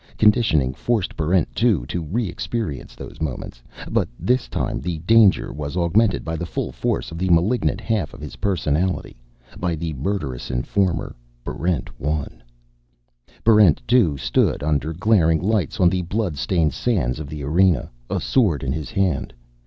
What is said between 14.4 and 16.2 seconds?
under glaring lights on the